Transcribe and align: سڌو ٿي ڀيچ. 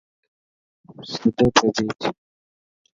سڌو 1.11 1.29
ٿي 1.55 1.65
ڀيچ. 1.77 2.01